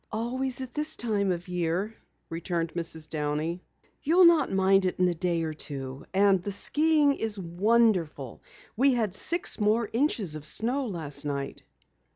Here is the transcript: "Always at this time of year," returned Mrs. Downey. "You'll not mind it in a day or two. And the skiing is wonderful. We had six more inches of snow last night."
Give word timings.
"Always 0.11 0.61
at 0.61 0.73
this 0.73 0.95
time 0.95 1.31
of 1.31 1.47
year," 1.47 1.95
returned 2.31 2.73
Mrs. 2.73 3.07
Downey. 3.07 3.61
"You'll 4.01 4.25
not 4.25 4.51
mind 4.51 4.83
it 4.87 4.97
in 4.97 5.07
a 5.07 5.13
day 5.13 5.43
or 5.43 5.53
two. 5.53 6.05
And 6.11 6.41
the 6.41 6.51
skiing 6.51 7.13
is 7.13 7.37
wonderful. 7.37 8.41
We 8.75 8.95
had 8.95 9.13
six 9.13 9.59
more 9.59 9.87
inches 9.93 10.35
of 10.35 10.43
snow 10.43 10.87
last 10.87 11.23
night." 11.23 11.61